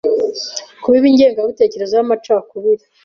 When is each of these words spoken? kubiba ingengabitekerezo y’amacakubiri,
kubiba 0.83 1.05
ingengabitekerezo 1.09 1.93
y’amacakubiri, 1.95 2.85